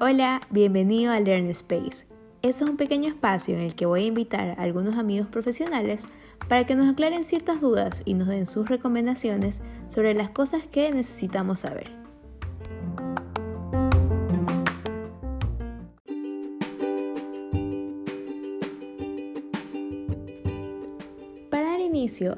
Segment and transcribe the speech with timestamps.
[0.00, 2.06] Hola, bienvenido a Learn Space.
[2.42, 6.06] Este es un pequeño espacio en el que voy a invitar a algunos amigos profesionales
[6.48, 10.92] para que nos aclaren ciertas dudas y nos den sus recomendaciones sobre las cosas que
[10.92, 11.97] necesitamos saber.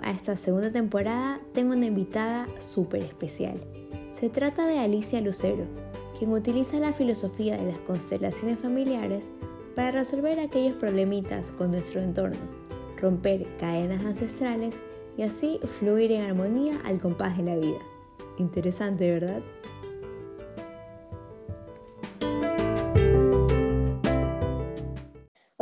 [0.03, 3.59] A esta segunda temporada tengo una invitada súper especial.
[4.13, 5.65] Se trata de Alicia Lucero,
[6.19, 9.31] quien utiliza la filosofía de las constelaciones familiares
[9.75, 12.37] para resolver aquellos problemitas con nuestro entorno,
[13.01, 14.81] romper cadenas ancestrales
[15.17, 17.79] y así fluir en armonía al compás de la vida.
[18.37, 19.41] Interesante, ¿verdad?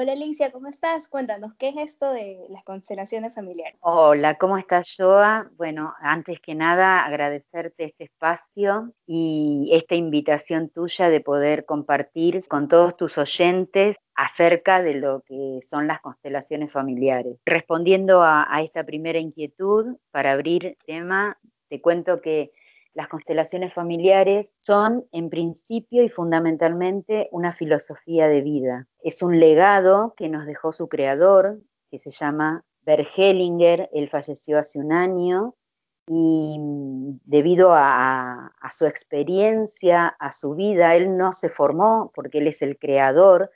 [0.08, 1.06] Hola Alicia, ¿cómo estás?
[1.06, 3.78] Cuéntanos, ¿qué es esto de las constelaciones familiares?
[3.82, 5.50] Hola, ¿cómo estás, Joa?
[5.58, 12.68] Bueno, antes que nada, agradecerte este espacio y esta invitación tuya de poder compartir con
[12.68, 17.36] todos tus oyentes acerca de lo que son las constelaciones familiares.
[17.44, 22.50] Respondiendo a, a esta primera inquietud, para abrir el tema, te cuento que
[22.94, 28.86] las constelaciones familiares son en principio y fundamentalmente una filosofía de vida.
[29.00, 34.58] Es un legado que nos dejó su creador, que se llama Bert Hellinger, él falleció
[34.58, 35.54] hace un año
[36.06, 42.38] y mm, debido a, a, su experiencia, a su vida, él no se formó porque
[42.38, 43.50] él es el creador,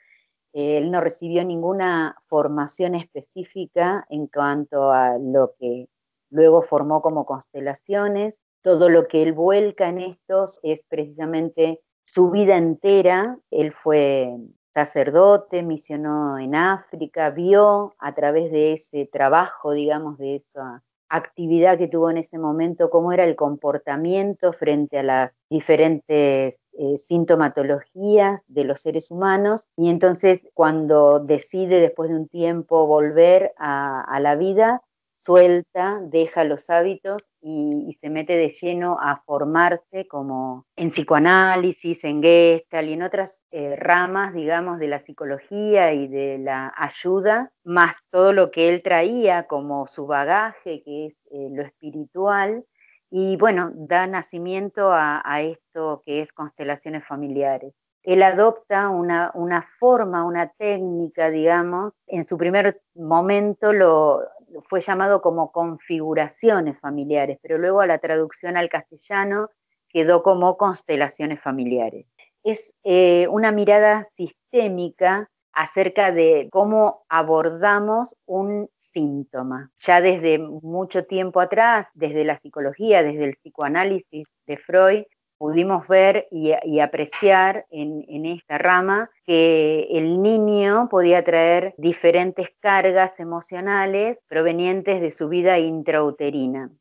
[0.53, 5.89] él no recibió ninguna formación específica en cuanto a lo que
[6.29, 12.57] luego formó como constelaciones, todo lo que él vuelca en estos es precisamente su vida
[12.57, 13.37] entera.
[13.51, 14.35] Él fue
[14.73, 21.87] sacerdote, misionó en África, vio a través de ese trabajo, digamos, de esa actividad que
[21.87, 28.63] tuvo en ese momento, cómo era el comportamiento frente a las diferentes eh, sintomatologías de
[28.63, 29.67] los seres humanos.
[29.77, 34.81] Y entonces cuando decide después de un tiempo volver a, a la vida,
[35.19, 42.21] suelta, deja los hábitos y, se mete de lleno a formarse como en psicoanálisis, en
[42.21, 47.95] Gestalt y en otras eh, ramas, digamos, de la psicología y de la ayuda, más
[48.09, 52.65] todo lo que él traía como su bagaje, que es eh, lo espiritual,
[53.09, 57.73] y bueno, da nacimiento a, a esto que es constelaciones familiares.
[58.03, 64.23] Él adopta una, una, forma, una técnica, digamos, en su primer momento lo,
[64.69, 69.49] fue llamado como configuraciones familiares, pero luego a la traducción al castellano
[69.89, 72.07] quedó como constelaciones familiares.
[72.43, 79.71] Es eh, una mirada sistémica acerca de cómo abordamos un síntoma.
[79.77, 85.03] Ya desde mucho tiempo atrás, desde la psicología, desde el psicoanálisis de Freud,
[85.43, 94.19] pudimos ver y, apreciar en, esta rama que el niño podía traer diferentes cargas emocionales
[94.29, 96.71] provenientes de su vida intrauterina.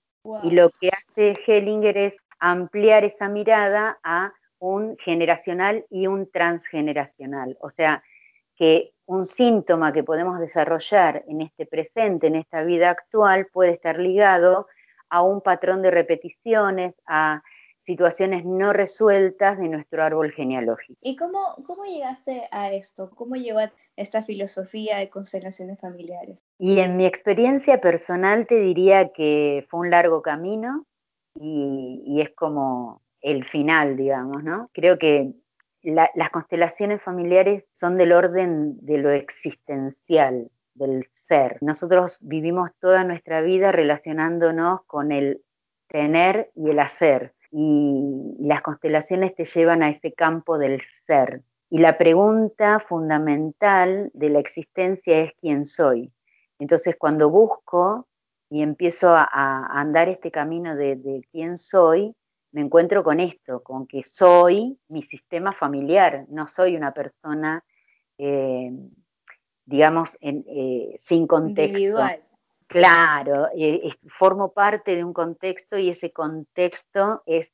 [0.44, 7.58] Y lo que hace Hellinger es ampliar esa mirada a un generacional y un transgeneracional.
[7.62, 8.04] O sea,
[8.54, 13.98] que un síntoma que podemos desarrollar en este presente, en esta vida actual, puede estar
[13.98, 14.68] ligado
[15.10, 17.42] a un patrón de repeticiones, a
[17.84, 20.98] situaciones no resueltas de nuestro árbol genealógico.
[21.02, 23.10] ¿Y cómo, cómo llegaste a esto?
[23.14, 26.40] ¿Cómo llegó a esta filosofía de constelaciones familiares?
[26.58, 30.86] Y en mi experiencia personal te diría que fue un largo camino
[31.34, 34.70] y, y es como el final, digamos, ¿no?
[34.72, 35.32] Creo que
[35.82, 41.58] la, las constelaciones familiares son del orden de lo existencial, del ser.
[41.60, 45.42] Nosotros vivimos toda nuestra vida relacionándonos con el
[45.88, 51.42] tener y el hacer y las constelaciones te llevan a ese campo del ser.
[51.68, 56.10] Y la pregunta fundamental de la existencia es quién soy.
[56.58, 58.08] Entonces cuando busco
[58.48, 59.26] y empiezo a,
[59.80, 62.14] andar este camino de, quién soy,
[62.52, 67.64] me encuentro con esto, con que soy mi sistema familiar, no soy una persona,
[68.18, 68.70] eh,
[69.64, 71.78] digamos, eh, sin contexto.
[71.78, 72.22] Individual.
[72.72, 77.48] Claro, eh, formo parte de un contexto y ese contexto es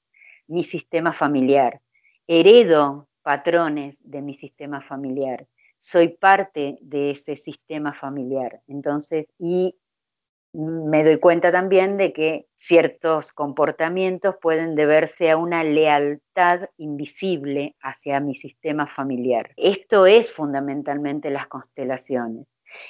[0.47, 1.81] mi sistema familiar.
[2.29, 5.44] Heredo patrones de mi sistema familiar.
[5.81, 8.61] Soy parte de ese sistema familiar.
[8.69, 9.75] Entonces, y
[10.53, 18.21] me doy cuenta también de que ciertos comportamientos pueden deberse a una lealtad invisible hacia
[18.21, 19.50] mi sistema familiar.
[19.56, 22.47] Esto es fundamentalmente las constelaciones.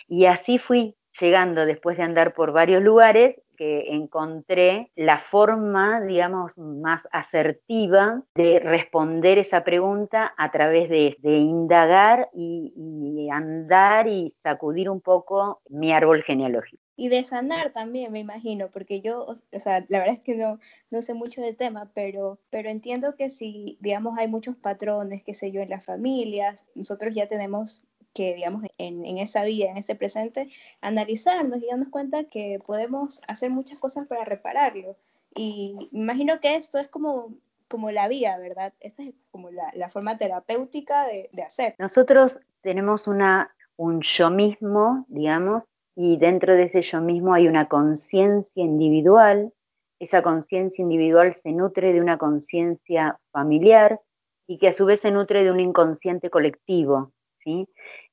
[0.06, 6.56] Y así fui llegando después de andar por varios lugares, que encontré la forma, digamos,
[6.56, 15.00] más asertiva de responder esa pregunta a través de, indagar y andar y sacudir un
[15.00, 16.82] poco mi árbol genealógico.
[17.00, 20.58] Y de sanar también, me imagino, porque yo, o sea, la verdad es que no,
[20.90, 25.32] no sé mucho del tema, pero, pero entiendo que si, digamos, hay muchos patrones, qué
[25.32, 27.84] sé yo, en las familias, nosotros ya tenemos
[28.18, 30.50] que, digamos, en, en esa vida, en ese presente,
[30.80, 34.96] analizarnos y darnos cuenta que podemos hacer muchas cosas para repararlo.
[35.36, 37.32] Y imagino que esto es como
[37.68, 38.72] como la vía, ¿verdad?
[38.80, 41.74] Esta es como la, la forma terapéutica de, de, hacer.
[41.78, 47.68] Nosotros tenemos una, un yo mismo, digamos, y dentro de ese yo mismo hay una
[47.68, 49.52] conciencia individual,
[49.98, 54.00] esa conciencia individual se nutre de una conciencia familiar
[54.46, 57.12] y que a su vez se nutre de un inconsciente colectivo,
[57.44, 57.68] ¿sí?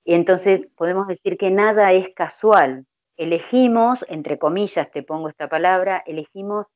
[0.05, 2.85] Y entonces podemos decir que nada es casual.
[3.17, 6.67] Elegimos, entre comillas te pongo esta palabra, elegimos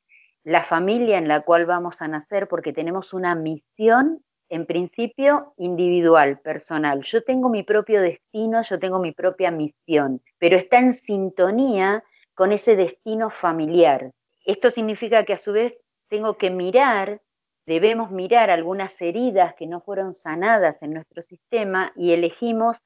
[0.43, 6.39] la familia en la cual vamos a nacer porque tenemos una misión en principio individual,
[6.39, 7.03] personal.
[7.03, 12.03] Yo tengo mi propio destino, yo tengo mi propia misión, pero está en sintonía
[12.33, 14.11] con ese destino familiar.
[14.43, 15.75] Esto significa que a su vez
[16.07, 17.21] tengo que mirar,
[17.67, 22.81] debemos mirar algunas heridas que no fueron sanadas en nuestro sistema y elegimos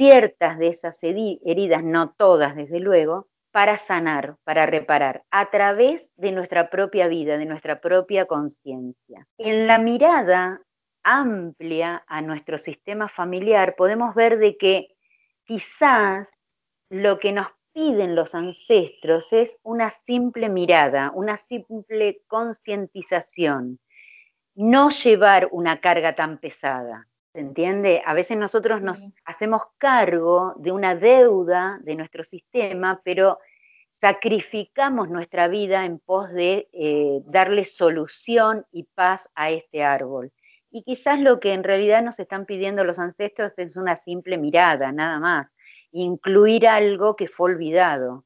[0.00, 6.32] ciertas de esas heridas, no todas desde luego, para sanar, para reparar, a través de
[6.32, 9.26] nuestra propia vida, de nuestra propia conciencia.
[9.36, 10.62] En la mirada
[11.02, 14.88] amplia a nuestro sistema familiar, podemos ver de que
[15.44, 16.26] quizás
[16.88, 23.78] lo que nos piden los ancestros es una simple mirada, una simple concientización,
[24.54, 27.09] no llevar una carga tan pesada.
[27.32, 28.02] ¿Se entiende?
[28.04, 33.38] A veces nosotros nos hacemos cargo de una deuda de nuestro sistema, pero
[33.92, 40.32] sacrificamos nuestra vida en pos de eh, darle solución y paz a este árbol.
[40.72, 44.90] Y quizás lo que en realidad nos están pidiendo los ancestros es una simple mirada,
[44.90, 45.48] nada más,
[45.92, 48.24] incluir algo que fue olvidado.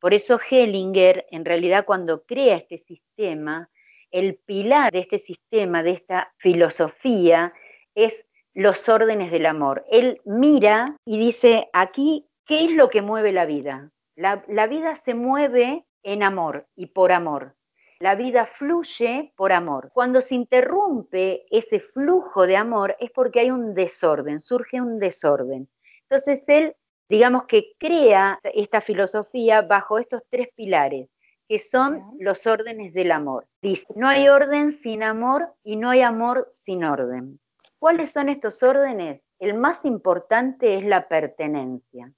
[0.00, 3.68] Por eso Hellinger, en realidad, cuando crea este sistema,
[4.10, 7.52] el pilar de este sistema, de esta filosofía,
[7.94, 8.14] es
[8.54, 9.84] los órdenes del amor.
[9.90, 13.90] Él mira y dice, aquí, ¿qué es lo que mueve la vida?
[14.16, 17.54] La, la vida se mueve en amor y por amor.
[18.00, 19.90] La vida fluye por amor.
[19.92, 25.68] Cuando se interrumpe ese flujo de amor es porque hay un desorden, surge un desorden.
[26.08, 26.74] Entonces él,
[27.08, 31.08] digamos que crea esta filosofía bajo estos tres pilares,
[31.46, 33.46] que son los órdenes del amor.
[33.60, 37.39] Dice, no hay orden sin amor y no hay amor sin orden.
[37.80, 39.22] ¿Cuáles son estos órdenes?
[39.38, 42.12] El más importante es la pertenencia.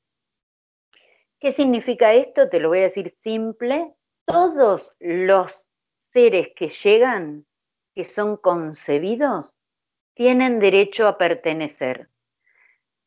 [1.39, 2.49] ¿Qué significa esto?
[2.49, 3.95] Te lo voy a decir simple.
[4.25, 5.69] Todos los
[6.13, 7.47] seres que llegan,
[7.95, 9.55] que son concebidos,
[10.15, 12.09] tienen derecho a pertenecer.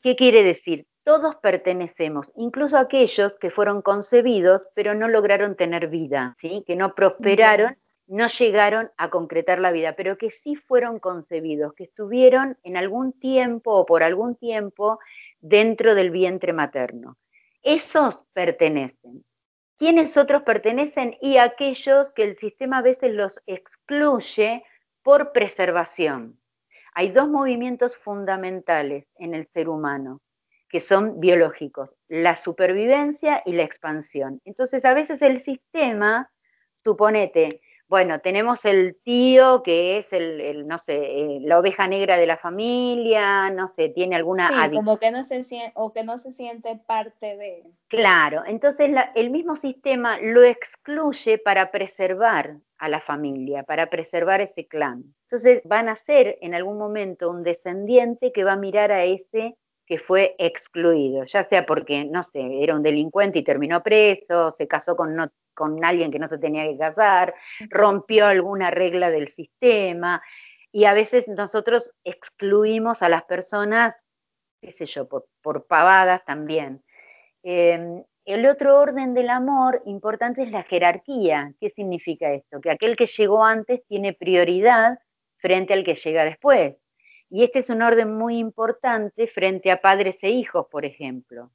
[0.01, 0.87] ¿Qué quiere decir?
[1.03, 6.63] Todos pertenecemos, incluso aquellos que fueron concebidos pero no lograron tener vida, ¿sí?
[6.65, 11.85] que no prosperaron, no llegaron a concretar la vida, pero que sí fueron concebidos, que
[11.85, 14.99] estuvieron en algún tiempo o por algún tiempo
[15.39, 17.17] dentro del vientre materno.
[17.63, 19.23] Esos pertenecen
[19.77, 24.63] quiénes otros pertenecen y aquellos que el sistema a veces los excluye
[25.03, 26.39] por preservación.
[26.93, 30.21] Hay dos movimientos fundamentales en el ser humano
[30.69, 34.41] que son biológicos, la supervivencia y la expansión.
[34.45, 36.31] Entonces, a veces el sistema,
[36.83, 42.25] suponete, bueno, tenemos el tío que es el, no sé, eh, la oveja negra de
[42.25, 46.17] la familia, no sé, tiene alguna sí, como que no se siente, o que no
[46.17, 47.63] se siente parte de...
[47.87, 54.67] Claro, entonces el mismo sistema lo excluye para preservar a la familia, para preservar ese
[54.67, 55.03] clan.
[55.29, 59.55] Entonces van a ser en algún momento un descendiente que va a mirar a ese
[59.85, 64.67] que fue excluido, ya sea porque, no sé, era un delincuente y terminó preso, se
[64.67, 67.35] casó con, con alguien que no se tenía que casar,
[67.69, 70.21] rompió alguna regla del sistema,
[70.75, 73.95] y a veces nosotros excluimos a las personas,
[74.59, 76.83] qué sé yo, por, pavadas también.
[77.43, 81.53] Em, el otro orden del amor importante es la jerarquía.
[81.61, 82.59] ¿Qué significa esto?
[82.59, 84.99] Que aquel que llegó antes tiene prioridad
[85.37, 86.75] frente al que llega después.
[87.29, 91.51] Y este es un orden muy importante frente a padres e hijos, por ejemplo.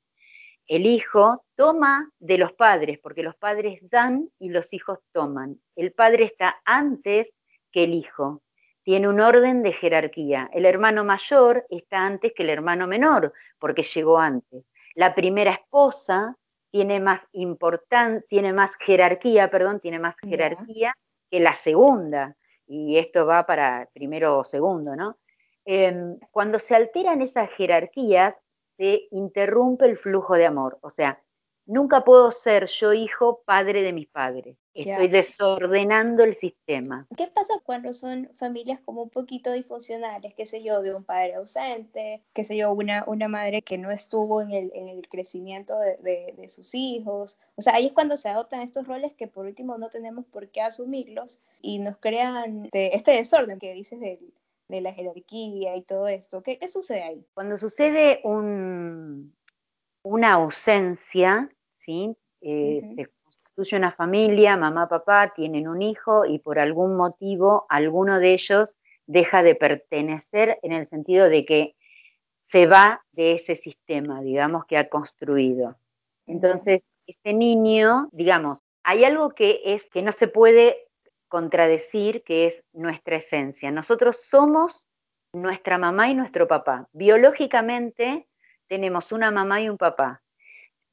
[0.66, 5.60] El hijo toma de los padres, porque los padres dan y los hijos toman.
[5.74, 7.28] El padre está antes
[7.72, 8.42] que el hijo.
[8.82, 10.48] Tiene un orden de jerarquía.
[10.52, 14.64] El hermano mayor está antes que el hermano menor, porque llegó antes.
[14.94, 16.36] La primera esposa
[16.70, 17.20] tiene más
[18.28, 20.94] tiene más jerarquía, perdón, tiene más jerarquía
[21.30, 22.36] que la segunda.
[22.66, 25.18] Y esto va para primero o segundo, ¿no?
[25.72, 28.34] Em, cuando se alteran esas jerarquías,
[28.76, 30.80] se interrumpe el flujo de amor.
[30.82, 31.22] O sea,
[31.64, 34.56] nunca puedo ser yo hijo padre de mis padres.
[34.74, 37.06] Estoy desordenando el sistema.
[37.16, 41.34] ¿Qué pasa cuando son familias como un poquito disfuncionales, qué sé yo, de un padre
[41.34, 45.78] ausente, qué sé yo, una, una madre que no estuvo en el, en el crecimiento
[45.78, 47.38] de, de, sus hijos?
[47.54, 50.48] O sea, ahí es cuando se adoptan estos roles que por último no tenemos por
[50.48, 54.18] qué asumirlos y nos crean este desorden que dices de,
[54.70, 56.42] de la jerarquía y todo esto.
[56.42, 57.26] ¿Qué, qué sucede ahí?
[57.34, 59.34] Cuando sucede un,
[60.02, 62.16] una ausencia, ¿sí?
[62.40, 63.06] Eh,
[63.72, 68.74] una familia, mamá, papá, tienen un hijo y por algún motivo alguno de ellos
[69.06, 71.76] deja de pertenecer en el sentido de que
[72.48, 75.76] se va de ese sistema, digamos, que ha construido.
[76.26, 80.76] Entonces, este niño, digamos, hay algo que es que no se puede
[81.30, 83.70] contradecir, que es nuestra esencia.
[83.70, 84.88] Nosotros somos
[85.32, 86.88] nuestra mamá y nuestro papá.
[86.92, 88.28] Biológicamente
[88.68, 90.22] tenemos una mamá y un papá.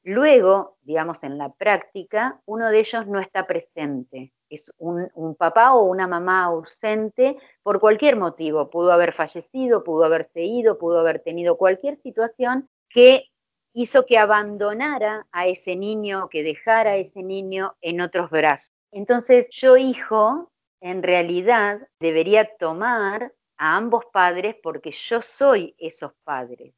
[0.04, 4.32] Luego, digamos, en la práctica, uno de ellos no está presente.
[4.48, 8.70] Es un, papá o una mamá ausente por cualquier motivo.
[8.70, 13.24] Pudo haber fallecido, pudo haberse ido, pudo haber tenido cualquier situación que
[13.74, 18.77] hizo que abandonara a ese niño, que dejara a ese niño en otros brazos.
[18.92, 26.74] Entonces, yo, hijo, en realidad debería tomar a ambos padres porque yo soy esos padres.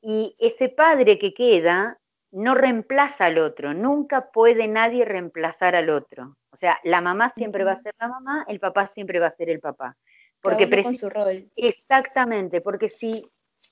[0.00, 1.98] Y ese padre que queda
[2.30, 6.36] no reemplaza al otro, nunca puede nadie reemplazar al otro.
[6.50, 9.36] O sea, la mamá siempre va a ser la mamá, el papá siempre va a
[9.36, 9.96] ser el papá.
[10.40, 11.48] Porque con su rol.
[11.56, 13.30] Exactamente, porque si,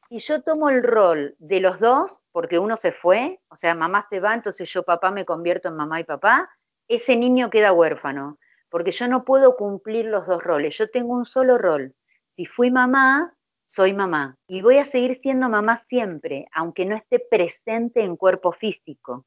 [0.08, 4.06] si yo tomo el rol de los dos, porque uno se fue, o sea, mamá
[4.08, 6.48] se va, entonces yo papá me convierto en mamá y papá,
[6.96, 11.26] ese niño queda huérfano, porque yo no puedo cumplir los dos roles, yo tengo un
[11.26, 11.94] solo rol.
[12.36, 13.34] Si fui mamá,
[13.66, 18.52] soy mamá y voy a seguir siendo mamá siempre, aunque no esté presente en cuerpo
[18.52, 19.24] físico.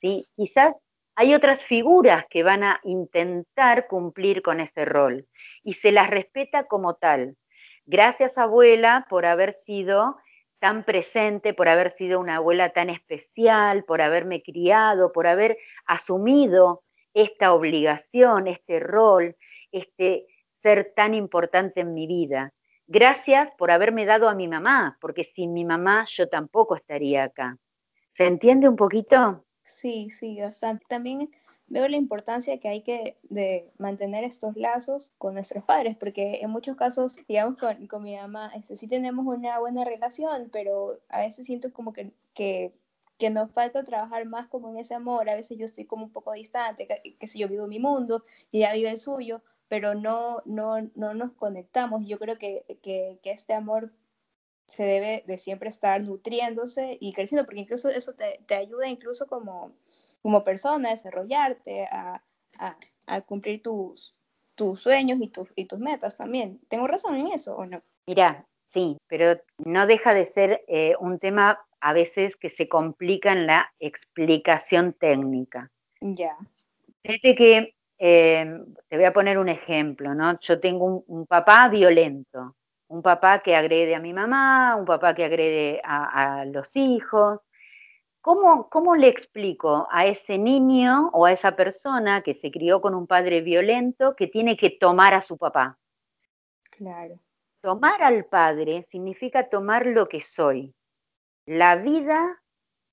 [0.00, 0.26] ¿sí?
[0.36, 0.82] Quizás
[1.16, 5.26] hay otras figuras que van a intentar cumplir con ese rol
[5.64, 7.36] y se las respeta como tal.
[7.86, 10.16] Gracias abuela por haber sido
[10.58, 16.82] tan presente, por haber sido una abuela tan especial, por haberme criado, por haber asumido
[17.14, 19.36] esta obligación, este rol,
[19.72, 20.26] este
[20.62, 22.52] ser tan importante en mi vida
[22.88, 27.58] gracias por haberme dado a mi mamá, porque sin mi mamá yo tampoco estaría acá.
[28.14, 29.44] ¿Se entiende un poquito?
[29.62, 30.84] Sí, sí, bastante.
[30.88, 31.30] También
[31.66, 36.50] veo la importancia que hay que de mantener estos lazos con nuestros padres, porque en
[36.50, 41.20] muchos casos, digamos, con, con mi mamá, este, sí tenemos una buena relación, pero a
[41.20, 42.72] veces siento como que, que,
[43.18, 46.12] que, nos falta trabajar más como en ese amor, a veces yo estoy como un
[46.12, 50.42] poco distante, que, si yo vivo mi mundo y ella vive el suyo, pero no,
[50.46, 52.06] no, no nos conectamos.
[52.06, 53.92] Yo creo que, que, que, este amor
[54.66, 59.26] se debe de siempre estar nutriéndose y creciendo, porque incluso eso te, te ayuda incluso
[59.26, 59.72] como,
[60.22, 62.22] como persona a desarrollarte, a,
[63.06, 64.14] a, cumplir tus,
[64.54, 66.60] tus sueños y, tus y tus metas también.
[66.68, 67.82] ¿Tengo razón en eso o no?
[68.06, 73.32] Mira, sí, pero no deja de ser eh, un tema a veces que se complica
[73.32, 75.70] en la explicación técnica.
[76.00, 76.36] Ya.
[77.02, 80.38] Fíjate que Em, te voy a poner un ejemplo, ¿no?
[80.38, 82.54] Yo tengo un, papá violento,
[82.86, 87.40] un papá que agrede a mi mamá, un papá que agrede a, los hijos.
[88.20, 92.94] ¿Cómo, ¿Cómo, le explico a ese niño o a esa persona que se crió con
[92.94, 95.76] un padre violento que tiene que tomar a su papá?
[96.70, 97.18] Claro.
[97.60, 100.72] Tomar al padre significa tomar lo que soy.
[101.48, 102.42] La vida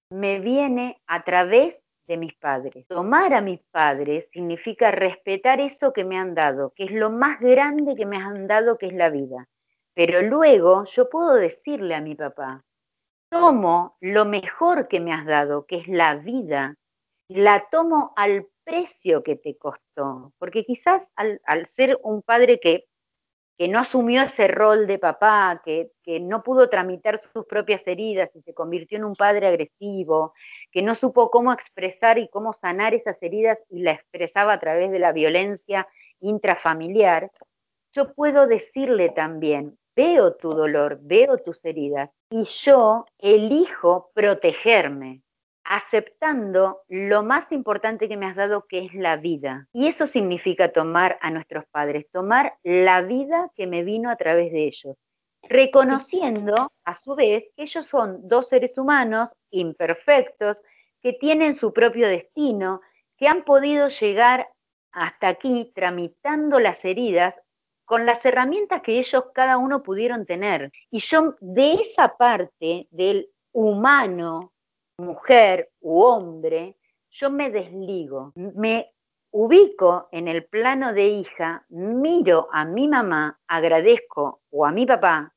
[0.09, 1.75] me viene a través
[2.07, 2.87] de mis padres.
[2.87, 7.37] Tomar a mis padres significa respetar eso que me han dado, que es lo más
[7.41, 9.49] grande que me han dado, que es la vida.
[9.93, 12.63] Pero luego yo puedo decirle a mi papá,
[13.29, 16.75] tomo lo mejor que me has dado, que es la vida,
[17.27, 22.85] la tomo al precio que te costó, porque quizás al, al ser un padre que
[23.57, 25.89] que no asumió ese rol de papá, que,
[26.21, 30.33] no pudo tramitar sus propias heridas y se convirtió en un padre agresivo,
[30.71, 34.91] que no supo cómo expresar y cómo sanar esas heridas y la expresaba a través
[34.91, 35.87] de la violencia
[36.19, 37.31] intrafamiliar,
[37.93, 45.21] yo puedo decirle también, veo tu dolor, veo tus heridas y yo elijo protegerme
[45.65, 49.67] aceptando lo más importante que me has dado, que es la vida.
[49.73, 54.51] Y eso significa tomar a nuestros padres, tomar la vida que me vino a través
[54.51, 54.95] de ellos,
[55.49, 60.61] reconociendo a su vez que ellos son dos seres humanos imperfectos,
[61.01, 62.81] que tienen su propio destino,
[63.17, 64.47] que han podido llegar
[64.91, 67.35] hasta aquí tramitando las heridas
[67.85, 70.71] con las herramientas que ellos cada uno pudieron tener.
[70.89, 74.53] Y yo de esa parte del humano,
[74.97, 76.75] mujer u hombre,
[77.09, 78.93] yo me desligo, me
[79.31, 85.33] ubico en el plano de hija, miro a mi mamá, agradezco o a mi papá,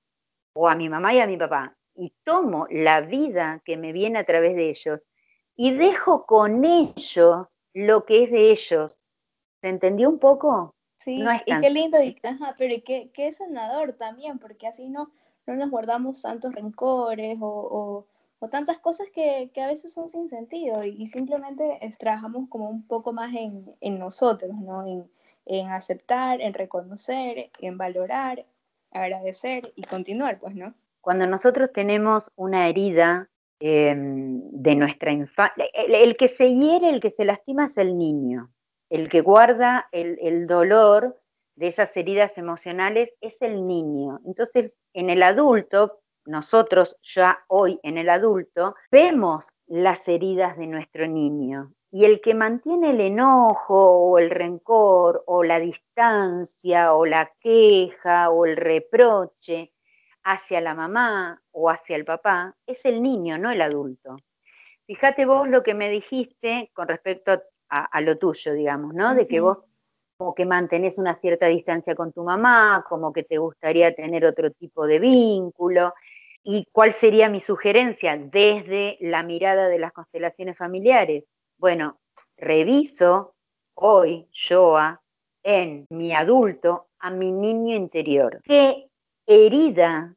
[0.54, 4.20] o a mi mamá y a mi papá, y tomo la vida que me viene
[4.20, 5.00] a través de ellos
[5.56, 9.04] y dejo con ellos lo que es de ellos.
[9.60, 10.76] ¿Se entendió un poco?
[10.98, 12.16] Sí, y qué lindo, y,
[12.56, 15.10] pero qué, qué sanador también, porque así no,
[15.46, 18.06] no nos guardamos tantos rencores o, o,
[18.50, 23.12] tantas cosas que, que, a veces son sin sentido y, simplemente trabajamos como un poco
[23.12, 24.86] más en, en nosotros, ¿no?
[24.86, 25.10] En,
[25.46, 28.44] en, aceptar, en reconocer, en valorar,
[28.92, 30.74] agradecer y continuar, pues, ¿no?
[31.00, 33.28] Cuando nosotros tenemos una herida
[33.60, 38.50] em, de nuestra infancia, el que se hiere, el que se lastima es el niño
[38.90, 41.20] el que guarda el, dolor
[41.56, 44.20] de esas heridas emocionales es el niño.
[44.24, 51.06] Entonces, en el adulto, nosotros ya hoy en el adulto, vemos las heridas de nuestro
[51.06, 51.72] niño.
[51.90, 58.30] Y el que mantiene el enojo o el rencor o la distancia o la queja
[58.30, 59.72] o el reproche
[60.22, 64.16] hacia la mamá o hacia el papá es el niño, no el adulto.
[64.86, 69.14] Fíjate vos lo que me dijiste con respecto a a, lo tuyo, digamos, ¿no?
[69.14, 69.58] De que vos
[70.16, 74.50] como que mantenés una cierta distancia con tu mamá, como que te gustaría tener otro
[74.50, 75.94] tipo de vínculo.
[76.50, 81.24] ¿Y cuál sería mi sugerencia desde la mirada de las constelaciones familiares?
[81.58, 81.98] Bueno,
[82.38, 83.34] reviso
[83.74, 84.98] hoy, Joa,
[85.42, 88.40] en mi adulto, a mi niño interior.
[88.44, 88.88] ¿Qué
[89.26, 90.14] herida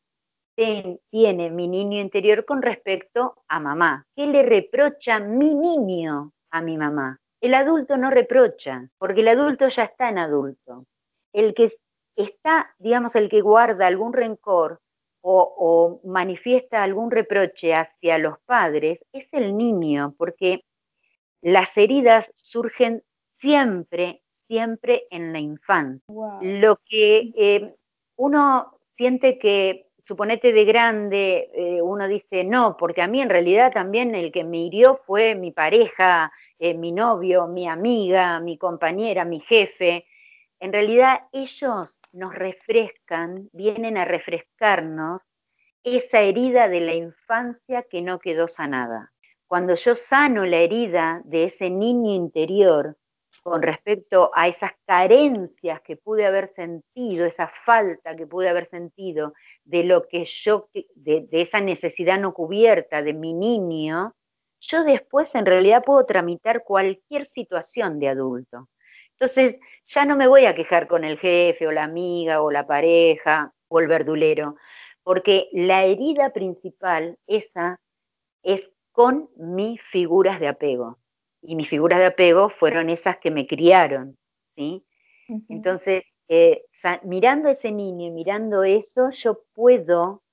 [0.55, 4.05] tiene mi niño interior con respecto a mamá?
[4.15, 7.19] ¿Qué le reprocha mi niño a mi mamá?
[7.41, 10.85] El adulto no reprocha, porque el adulto ya está en adulto.
[11.33, 11.73] El que
[12.15, 14.79] está, digamos, el que guarda algún rencor
[15.21, 20.63] o, manifiesta algún reproche hacia los padres es el niño, porque
[21.41, 26.03] las heridas surgen siempre, siempre en la infancia.
[26.41, 27.75] Lo que eh,
[28.15, 33.71] uno siente que, suponete de grande, eh, uno dice, no, porque a mí en realidad
[33.71, 39.25] también el que me hirió fue mi pareja, eh, mi novio, mi amiga, mi compañera,
[39.25, 40.05] mi jefe.
[40.61, 45.23] En realidad ellos nos refrescan, vienen a refrescarnos
[45.83, 49.11] esa herida de la infancia que no quedó sanada.
[49.47, 52.95] Cuando yo sano la herida de ese niño interior
[53.41, 59.33] con respecto a esas carencias que pude haber sentido, esa falta que pude haber sentido
[59.63, 64.13] de lo que yo, de esa necesidad no cubierta de mi niño,
[64.59, 68.69] yo después en realidad puedo tramitar cualquier situación de adulto.
[69.21, 72.65] Entonces, ya no me voy a quejar con el jefe o la amiga o la
[72.65, 74.55] pareja o el verdulero,
[75.03, 77.79] porque la herida principal, esa,
[78.41, 80.97] es con mis figuras de apego.
[81.43, 84.17] Y mis figuras de apego fueron esas que me criaron,
[84.55, 84.83] ¿sí?
[85.49, 86.63] Entonces, eh,
[87.03, 90.23] mirando a ese niño y mirando eso, yo puedo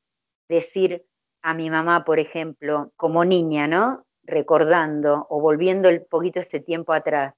[0.48, 1.05] decir
[1.42, 4.07] a mi mamá, por ejemplo, como niña, ¿no?
[4.29, 7.35] recordando o volviendo el poquito ese tiempo atrás,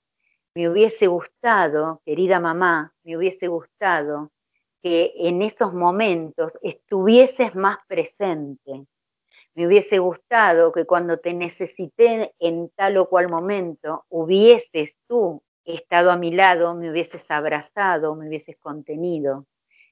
[0.54, 4.30] me hubiese gustado, querida mamá, me hubiese gustado
[4.82, 8.86] que en esos momentos estuvieses más presente.
[9.54, 16.10] Me hubiese gustado que cuando te necesité en tal o cual momento, hubieses tú estado
[16.10, 19.46] a mi lado, me hubieses abrazado, me hubieses contenido.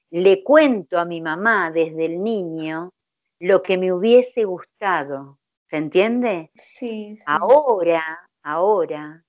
[0.09, 2.91] Le cuento a mi mamá desde el niño
[3.39, 6.49] lo que me hubiese gustado, ¿Se entiende?
[6.55, 8.03] Sí, Ahora,
[8.41, 9.23] ahora,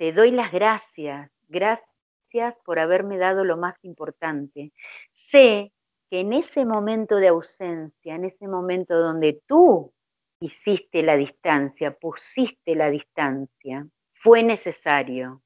[0.00, 1.30] te doy las gracias.
[1.48, 4.72] Gracias por haberme dado lo más importante.
[5.12, 5.74] Sé
[6.08, 9.92] que en ese momento de ausencia, en ese momento donde tú
[10.40, 15.42] hiciste la distancia, pusiste la distancia, fue necesario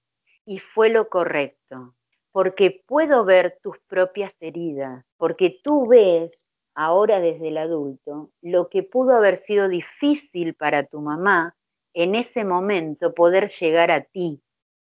[0.47, 1.97] y fue lo correcto,
[2.31, 8.85] porque puedo ver tus propias heridas, porque tú ves ahora desde el adulto, lo que
[8.85, 11.57] pudo haber sido difícil para tu mamá
[11.95, 14.43] en ese momento poder llegar a ti.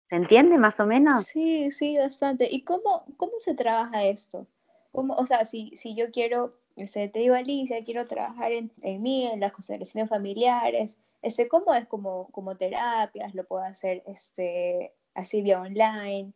[0.09, 1.25] ¿Se entiende más o menos?
[1.25, 2.47] Sí, sí, bastante.
[2.49, 4.47] ¿Y cómo, cómo se trabaja esto?
[4.91, 9.01] ¿Cómo, o sea, si, si yo quiero, este, te digo Alicia, quiero trabajar en, en
[9.01, 13.35] mí, en las consideraciones familiares, este, ¿cómo es como, como terapias?
[13.35, 16.33] ¿Lo puedo hacer este, así vía online?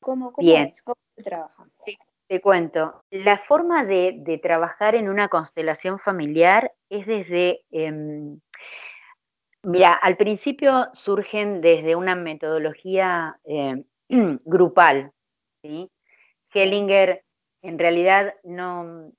[0.00, 0.82] ¿Cómo, cómo, Es?
[0.82, 1.66] ¿Cómo se trabaja?
[1.84, 1.98] Sí.
[2.26, 7.64] Te cuento, la forma de, trabajar en una constelación familiar es desde...
[7.72, 8.40] Em,
[9.62, 13.84] Mira, al principio surgen desde una metodología eh,
[14.44, 15.12] grupal.
[15.62, 15.90] ¿sí?
[16.52, 17.24] Hellinger
[17.62, 19.12] en realidad no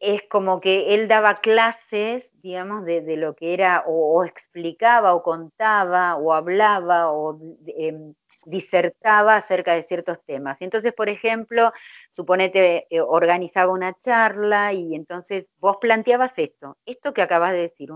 [0.00, 6.16] es como que él daba clases, digamos, de, lo que era, o, explicaba, o contaba,
[6.16, 8.14] o hablaba, o em,
[8.46, 10.56] disertaba acerca de ciertos temas.
[10.60, 11.72] entonces, por ejemplo,
[12.12, 17.90] suponete, eh, organizaba una charla y entonces vos planteabas esto, esto que acabas de decir,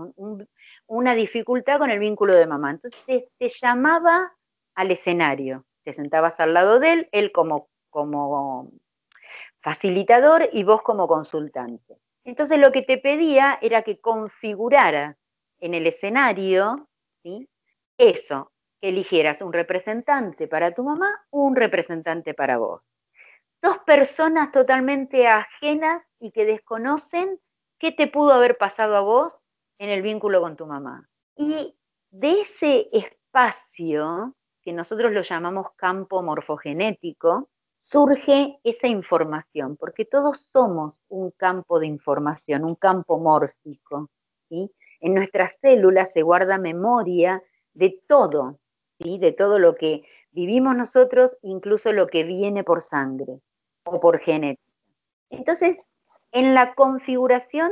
[0.87, 2.71] una dificultad con el vínculo de mamá.
[2.71, 4.33] Entonces te, llamaba
[4.75, 8.71] al escenario, te sentabas al lado de él, él como, como
[9.61, 11.97] facilitador y vos como consultante.
[12.23, 15.17] Entonces lo que te pedía era que configurara
[15.59, 16.87] en el escenario
[17.23, 17.47] ¿sí?
[17.97, 22.87] eso, que eligieras un representante para tu mamá, un representante para vos.
[23.61, 27.39] Dos personas totalmente ajenas y que desconocen
[27.79, 29.33] qué te pudo haber pasado a vos
[29.77, 31.07] en el vínculo con tu mamá.
[31.35, 31.75] Y
[32.11, 41.01] de ese espacio, que nosotros lo llamamos campo morfogenético, surge esa información, porque todos somos
[41.07, 44.09] un campo de información, un campo mórfico.
[44.49, 48.59] En nuestras células se guarda memoria de todo,
[48.99, 49.19] ¿sí?
[49.19, 53.39] de todo lo que vivimos nosotros, incluso lo que viene por sangre
[53.83, 54.73] o por genética.
[55.29, 55.77] Entonces,
[56.31, 57.71] en la configuración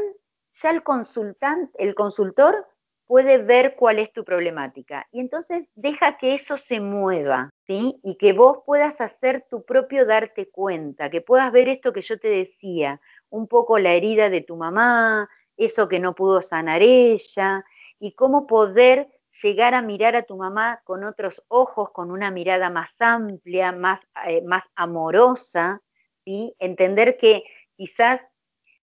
[0.53, 2.67] ya el consultante, el consultor
[3.05, 5.07] puede ver cuál es tu problemática.
[5.11, 7.99] Y entonces deja que eso se mueva, ¿sí?
[8.03, 12.17] Y que vos puedas hacer tu propio darte cuenta, que puedas ver esto que yo
[12.17, 17.65] te decía, un poco la herida de tu mamá, eso que no pudo sanar ella,
[17.99, 19.09] y cómo poder
[19.41, 23.99] llegar a mirar a tu mamá con otros ojos, con una mirada más amplia, más,
[24.27, 25.81] eh, más amorosa,
[26.23, 26.55] ¿sí?
[26.59, 27.43] Entender que
[27.75, 28.21] quizás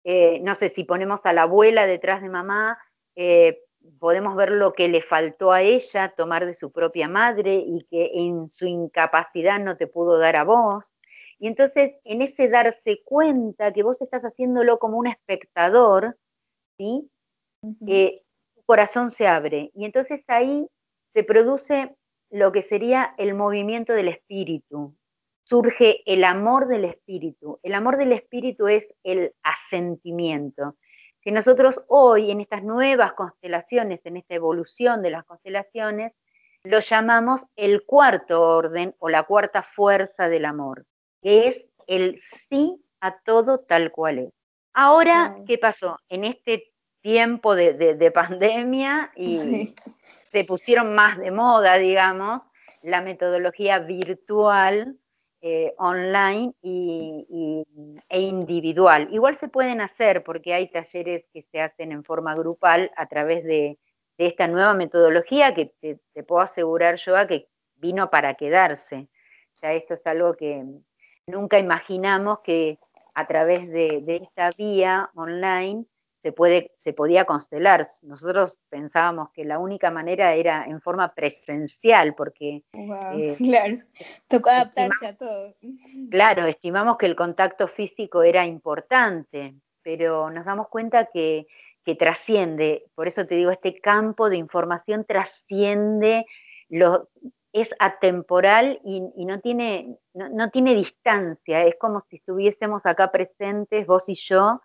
[0.04, 2.78] eh, no sé, si ponemos a la abuela detrás de mamá,
[3.16, 3.60] eh,
[4.00, 8.12] podemos ver lo que le faltó a ella tomar de su propia madre y que
[8.14, 10.84] en su incapacidad no te pudo dar a vos.
[11.40, 16.16] Y entonces, en ese darse cuenta que vos estás haciéndolo como un espectador,
[16.78, 17.10] ¿sí?
[17.88, 18.22] Eh,
[18.56, 19.72] tu corazón se abre.
[19.74, 20.68] Y entonces ahí
[21.14, 21.96] se produce
[22.30, 24.96] lo que sería el movimiento del espíritu,
[25.43, 27.60] surge el amor del espíritu.
[27.63, 30.75] El amor del espíritu es el asentimiento.
[31.21, 36.13] Que nosotros hoy, en estas nuevas constelaciones, en esta evolución de las constelaciones,
[36.63, 40.86] lo llamamos el cuarto orden o la cuarta fuerza del amor,
[41.21, 44.34] que es el sí a todo tal cual es.
[44.73, 45.97] Ahora, ¿qué pasó?
[46.08, 49.75] En este tiempo de, pandemia y
[50.32, 52.41] se pusieron más de moda, digamos,
[52.84, 54.97] la metodología virtual
[55.41, 57.65] eh, online y,
[58.10, 59.08] e individual.
[59.12, 63.43] Igual se pueden hacer porque hay talleres que se hacen en forma grupal a través
[63.43, 63.77] de,
[64.17, 69.08] esta nueva metodología que te, puedo asegurar yo a que vino para quedarse.
[69.60, 70.63] Ya esto es algo que
[71.25, 72.77] nunca imaginamos que
[73.15, 75.86] a través de, de esta vía online
[76.22, 77.88] se, puede, se podía constelar.
[78.04, 82.64] Nosotros pensábamos que la única manera era en forma presencial, porque...
[82.74, 83.78] Eh, claro,
[84.28, 85.56] tocó adaptarse a todo.
[86.12, 91.48] Claro, estimamos que el contacto físico era importante, pero nos damos cuenta que,
[91.98, 96.26] trasciende, por eso te digo, este campo de información trasciende,
[96.70, 97.10] lo,
[97.52, 104.08] es atemporal y, no, tiene, no tiene distancia, es como si estuviésemos acá presentes, vos
[104.08, 104.62] y yo,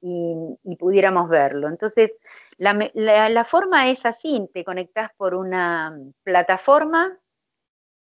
[0.00, 1.68] y, pudiéramos verlo.
[1.68, 2.12] Entonces,
[2.58, 7.18] la, forma es así, te conectas por una plataforma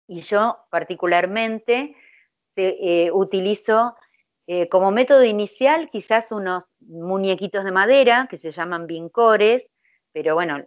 [0.07, 1.95] y yo particularmente
[2.55, 3.95] eh, utilizo
[4.45, 9.63] eh, como método inicial quizás unos muñequitos de madera que se llaman vincores,
[10.11, 10.63] pero bueno,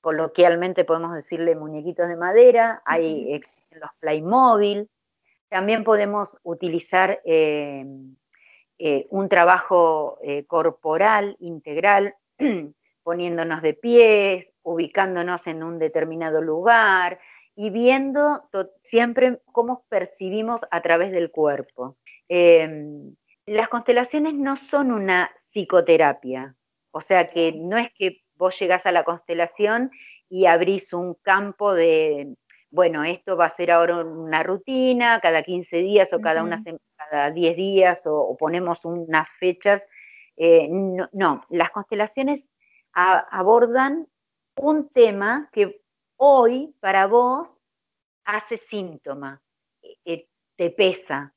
[0.00, 3.40] coloquialmente podemos decirle muñequitos de madera, hay
[3.72, 4.88] los Playmobil,
[5.48, 7.84] también podemos utilizar eh,
[8.78, 12.14] eh, un trabajo eh, corporal integral,
[13.02, 17.20] poniéndonos de pie, ubicándonos en un determinado lugar
[17.54, 18.42] y viendo
[18.82, 21.96] siempre cómo percibimos a través del cuerpo.
[22.28, 23.14] Em,
[23.46, 26.54] las constelaciones no son una psicoterapia,
[26.90, 29.90] o sea que no es que vos llegás a la constelación
[30.28, 32.34] y abrís un campo de,
[32.70, 36.62] bueno, esto va a ser ahora una rutina, cada 15 días o cada, una,
[37.10, 39.82] cada 10 días o, ponemos unas fechas.
[40.36, 42.44] Eh, no, las constelaciones
[42.92, 44.06] abordan
[44.56, 45.82] un tema que
[46.16, 47.48] hoy para vos
[48.24, 49.42] hace síntoma,
[49.82, 51.34] eh, eh, te pesa.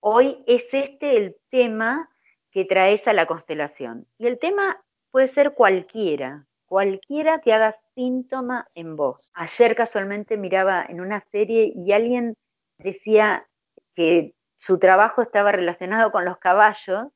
[0.00, 2.10] Hoy es este el tema
[2.50, 4.06] que traes a la constelación.
[4.18, 9.30] Y el tema puede ser cualquiera, cualquiera que haga síntoma en vos.
[9.34, 12.36] Ayer casualmente miraba en una serie y alguien
[12.78, 13.46] decía
[13.94, 17.08] que su trabajo estaba relacionado con los caballos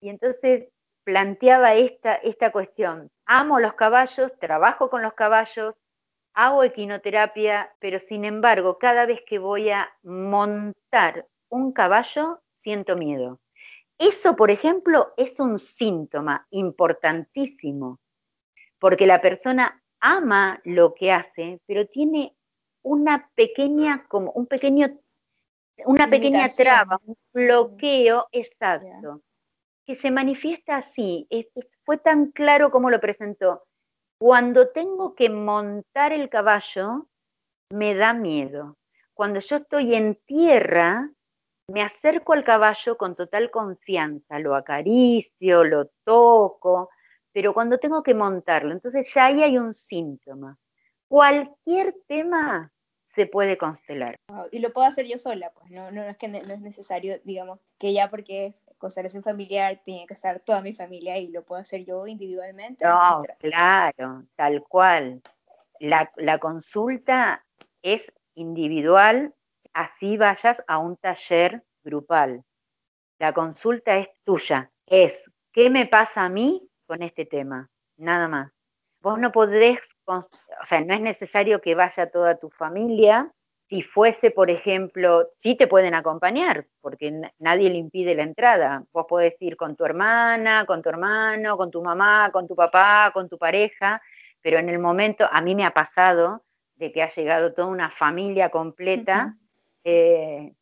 [0.00, 0.68] y entonces
[1.04, 3.10] planteaba esta, esta cuestión.
[3.24, 5.74] Amo los caballos, trabajo con los caballos,
[6.34, 13.40] hago equinoterapia, pero sin embargo, cada vez que voy a montar un caballo, siento miedo.
[13.98, 18.00] Eso, por ejemplo, es un síntoma importantísimo,
[18.78, 22.36] porque la persona ama lo que hace, pero tiene
[22.82, 24.98] una pequeña, como un pequeño,
[25.86, 29.22] una pequeña traba, un bloqueo exacto,
[29.86, 31.28] que se manifiesta así.
[31.84, 33.64] fue tan claro como lo presentó.
[34.18, 37.06] Cuando tengo que montar el caballo,
[37.70, 38.76] me da miedo.
[39.14, 41.10] Cuando yo estoy en tierra,
[41.68, 46.90] me acerco al caballo con total confianza, lo acaricio, lo toco,
[47.32, 50.56] pero cuando tengo que montarlo, entonces ya ahí hay un síntoma.
[51.08, 52.72] Cualquier tema
[53.18, 54.14] se puede constelar.
[54.52, 57.58] Y lo puedo hacer yo sola, pues no, no, es que no es necesario, digamos,
[57.76, 61.60] que ya porque es constelación familiar tiene que estar toda mi familia y lo puedo
[61.60, 62.84] hacer yo individualmente.
[62.84, 65.20] No, claro, tal cual.
[65.80, 67.44] La, la consulta
[67.82, 69.34] es individual
[69.72, 72.44] así vayas a un taller grupal.
[73.18, 77.68] La consulta es tuya, es ¿qué me pasa a mí con este tema?
[77.96, 78.52] Nada más.
[79.00, 80.22] Vos no podés, o
[80.64, 83.30] sea, no es necesario que vaya toda tu familia.
[83.68, 88.84] Si fuese, por ejemplo, sí te pueden acompañar, porque nadie le impide la entrada.
[88.92, 93.10] Vos podés ir con tu hermana, con tu hermano, con tu mamá, con tu papá,
[93.12, 94.00] con tu pareja,
[94.40, 96.44] pero en el momento, a mí me ha pasado
[96.76, 99.36] de que ha llegado toda una familia completa
[99.84, 100.52] eh,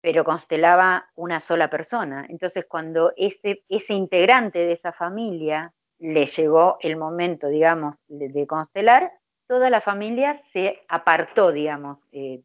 [0.00, 2.26] pero constelaba una sola persona.
[2.28, 9.12] Entonces, cuando ese, ese integrante de esa familia le llegó el momento, digamos, de, constelar,
[9.46, 12.42] toda la familia se apartó, digamos, eh,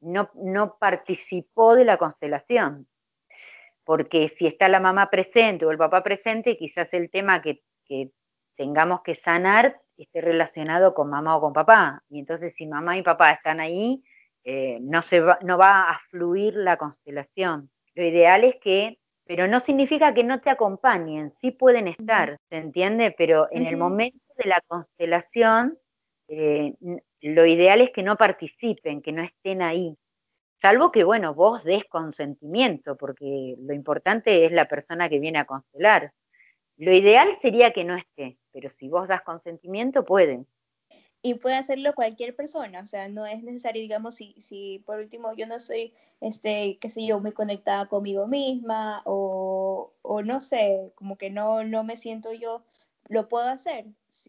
[0.00, 2.86] no, no participó de la constelación.
[3.84, 8.10] Porque si está la mamá presente o el papá presente, quizás el tema que, que
[8.54, 12.02] tengamos que sanar esté relacionado con mamá o con papá.
[12.10, 14.04] Y entonces si mamá y papá están ahí,
[14.44, 17.70] eh, no, se va, no va a fluir la constelación.
[17.94, 18.98] Lo ideal es que,
[19.30, 23.14] pero no significa que no te acompañen, sí pueden estar, ¿se entiende?
[23.16, 25.78] Pero en el momento de la constelación,
[26.26, 26.74] eh,
[27.20, 29.96] lo ideal es que no participen, que no estén ahí.
[30.56, 35.44] Salvo que, bueno, vos des consentimiento, porque lo importante es la persona que viene a
[35.44, 36.10] constelar.
[36.76, 40.48] Lo ideal sería que no esté, pero si vos das consentimiento, pueden
[41.22, 45.34] y puede hacerlo cualquier persona, o sea, no es necesario, digamos, si, si por último
[45.34, 50.92] yo no soy, este, qué sé yo, muy conectada conmigo misma o, o no sé,
[50.94, 52.62] como que no, no me siento yo,
[53.08, 53.86] lo puedo hacer,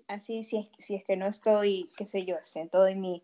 [0.07, 3.23] así si es, si es que no estoy, qué sé yo, en en mi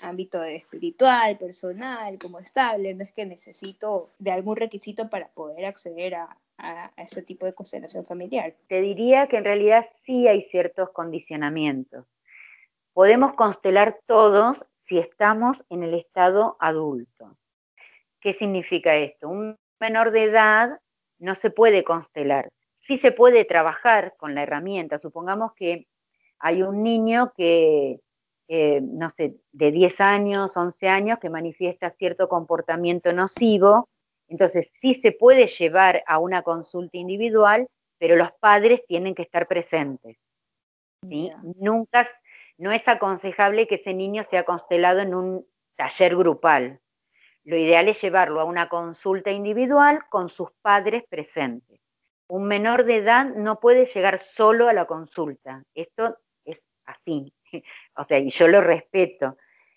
[0.00, 6.14] ámbito espiritual, personal, como estable, no es que necesito de algún requisito para poder acceder
[6.14, 8.54] a, a, a ese tipo de constelación familiar.
[8.68, 12.06] Te diría que en realidad sí hay ciertos condicionamientos
[12.96, 17.36] Podemos constelar todos si estamos en el estado adulto.
[18.22, 19.28] ¿Qué significa esto?
[19.28, 20.80] Un menor de edad
[21.18, 22.48] no se puede constelar.
[22.80, 24.98] Sí se puede trabajar con la herramienta.
[24.98, 25.86] Supongamos que
[26.38, 28.00] hay un niño que,
[28.48, 33.90] no sé, de 10 años, 11 años, que manifiesta cierto comportamiento nocivo.
[34.26, 39.46] Entonces, sí se puede llevar a una consulta individual, pero los padres tienen que estar
[39.46, 40.16] presentes.
[41.02, 41.30] ¿sí?
[41.60, 42.08] Nunca
[42.58, 46.80] no es aconsejable que ese niño sea constelado en un taller grupal.
[47.44, 51.80] Lo ideal es llevarlo a una consulta individual con sus padres presentes.
[52.28, 55.62] Un menor de edad no puede llegar solo a la consulta.
[55.74, 57.32] Esto es así.
[57.96, 59.36] O sea, y yo lo respeto.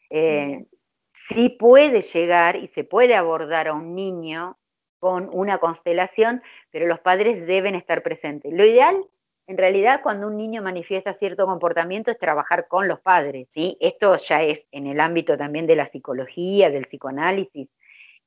[0.10, 0.66] Eh,
[1.14, 4.58] sí puede llegar y se puede abordar a un niño
[5.00, 8.52] con una constelación, pero los padres deben estar presentes.
[8.52, 9.06] Lo ideal
[9.50, 13.78] en realidad cuando un niño manifiesta cierto comportamiento es trabajar con los padres, ¿sí?
[13.80, 17.68] Esto ya es en el ámbito también de la psicología, del psicoanálisis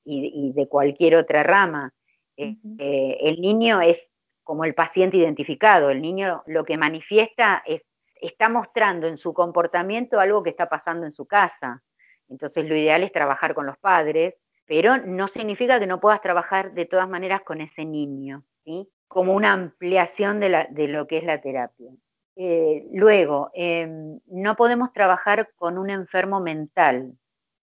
[0.04, 1.94] y, de cualquier otra rama.
[2.37, 3.98] Eh, eh, el niño es
[4.42, 7.82] como el paciente identificado, el niño lo que manifiesta es,
[8.20, 11.85] está mostrando en su comportamiento algo que está pasando en su casa.
[12.28, 14.35] Entonces lo ideal es trabajar con los padres,
[14.66, 18.88] pero no significa que no puedas trabajar de todas maneras con ese niño, ¿sí?
[19.12, 21.90] Como una ampliación de, lo que es la terapia.
[22.35, 27.12] Eh, luego, em, no podemos trabajar con un enfermo mental,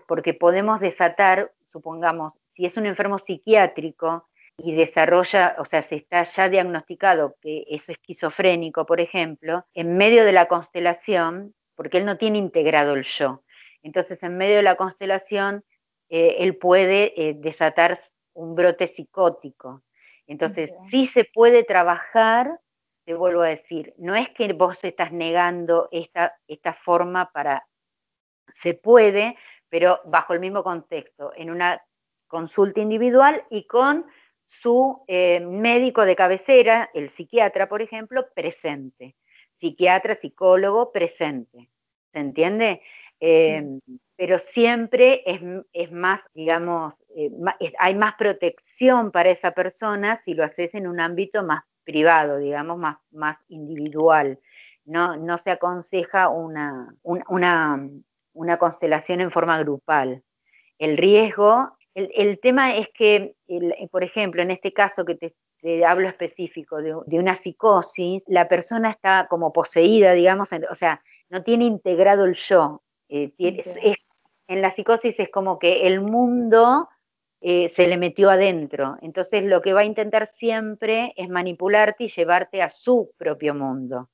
[0.08, 4.30] porque podemos desatar, supongamos, si es un enfermo psiquiátrico,
[4.62, 10.26] y desarrolla, o sea, se está ya diagnosticado que es esquizofrénico, por ejemplo, en medio
[10.26, 13.42] de la constelación, porque él no tiene integrado el yo.
[13.82, 15.64] Entonces, en medio de la constelación,
[16.10, 18.02] eh, él puede eh, desatar
[18.34, 19.82] un brote psicótico.
[20.30, 22.60] Entonces, sí se puede trabajar,
[23.04, 27.68] te vuelvo a decir, no es que vos estás negando esta, esta forma para,
[28.54, 29.36] se puede,
[29.70, 31.82] pero bajo el mismo contexto, en una
[32.28, 34.06] consulta individual y con
[34.46, 39.16] su eh, médico de cabecera, el psiquiatra, por ejemplo, presente.
[39.56, 41.70] Psiquiatra, psicólogo, presente.
[42.14, 42.82] ¿Se entiende?
[43.20, 43.82] Em,
[44.16, 45.24] pero siempre
[45.74, 51.00] es, más, digamos, eh, hay más protección para esa persona si lo haces en un
[51.00, 54.40] ámbito más privado, digamos, más, más individual.
[54.86, 60.24] No, no se aconseja una, una, constelación en forma grupal.
[60.78, 63.36] El riesgo, el, tema es que,
[63.92, 68.92] por ejemplo, en este caso que te, hablo específico de, de, una psicosis, la persona
[68.92, 73.32] está como poseída, digamos, o sea, no tiene integrado el yo, eh,
[74.48, 76.88] en la psicosis es como que el mundo
[77.42, 78.98] eh, se le metió adentro.
[79.02, 84.10] Entonces lo que va a intentar siempre es manipularte y llevarte a su propio mundo.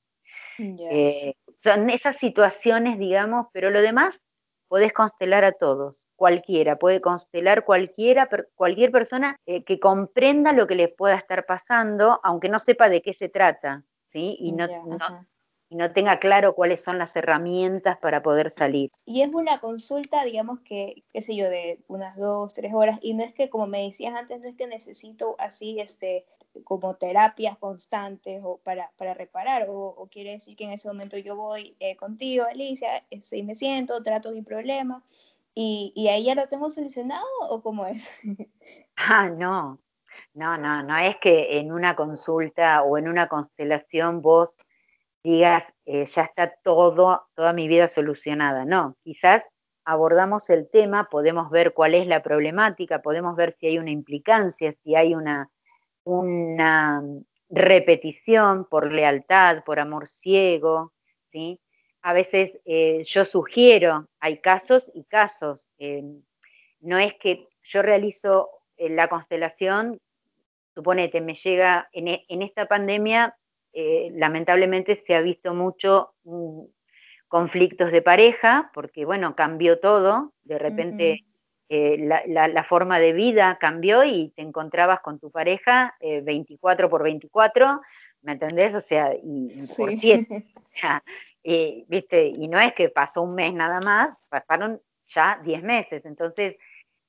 [0.58, 4.14] Eh, son esas situaciones, digamos, pero lo demás
[4.68, 10.92] podés constelar a todos, cualquiera, puede constelar cualquiera, cualquier persona que comprenda lo que les
[10.92, 14.36] pueda estar pasando, aunque no sepa de qué se trata, ¿sí?
[14.40, 14.66] Y no,
[15.68, 18.90] y no tenga claro cuáles son las herramientas para poder salir.
[19.04, 23.14] Y es una consulta, digamos que, qué sé yo, de unas dos, tres horas, y
[23.14, 26.24] no es que, como me decías antes, no es que necesito así, este,
[26.64, 31.36] como terapias constantes o para, para reparar, o, quiere decir que en ese momento yo
[31.36, 35.02] voy eh, contigo, Alicia, este, y me siento, trato mi problema,
[35.54, 38.12] y, y ahí ya lo tengo solucionado, o cómo es?
[38.96, 39.80] ah, no,
[40.34, 44.54] no, no, no es que en una consulta o en una constelación vos
[45.30, 48.64] digas, eh, ya está todo, toda mi vida solucionada.
[48.64, 49.42] No, quizás
[49.84, 54.72] abordamos el tema, podemos ver cuál es la problemática, podemos ver si hay una implicancia,
[54.84, 55.50] si hay una,
[56.04, 57.02] una
[57.48, 60.92] repetición por lealtad, por amor ciego,
[61.32, 61.60] ¿sí?
[62.02, 65.66] A veces eh, yo sugiero, hay casos y casos.
[65.78, 66.04] Eh,
[66.80, 69.98] no es que yo realizo la constelación,
[70.72, 73.36] suponete, me llega en, en esta pandemia
[73.78, 76.62] eh, lamentablemente se ha visto mucho mm,
[77.28, 81.26] conflictos de pareja, porque bueno, cambió todo, de repente
[81.68, 87.02] eh, la, forma de vida cambió y te encontrabas con tu pareja 24 eh, por
[87.02, 87.82] 24,
[88.22, 88.74] ¿me entendés?
[88.74, 90.46] O sea, y, por siete.
[91.86, 92.28] ¿viste?
[92.28, 96.02] Y no es que pasó un mes nada más, pasaron ya 10 meses.
[96.06, 96.56] Entonces,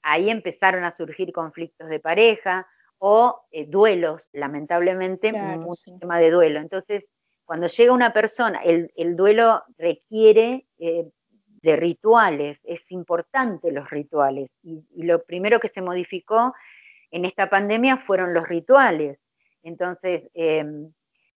[0.01, 2.67] ahí empezaron a surgir conflictos de pareja,
[2.99, 6.59] o eh, duelos, lamentablemente, un tema de duelo.
[6.59, 7.05] Entonces,
[7.45, 11.05] cuando llega una persona, el, duelo requiere eh,
[11.61, 14.49] de rituales, es importante los rituales.
[14.63, 16.53] Y, lo primero que se modificó
[17.11, 19.19] en esta pandemia fueron los rituales.
[19.63, 20.91] Entonces, em,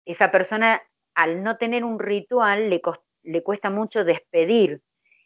[0.04, 0.80] esa persona,
[1.14, 2.80] al no tener un ritual, le,
[3.22, 4.80] le cuesta mucho despedir.